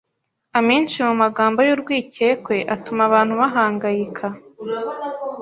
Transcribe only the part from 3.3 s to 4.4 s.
bahangayika